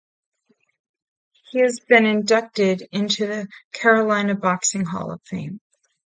[1.51, 5.61] He has been inducted into the Carolinas Boxing Hall of Fame.